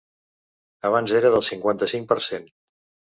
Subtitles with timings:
[0.89, 2.49] Abans era del cinquanta-cinc per cent.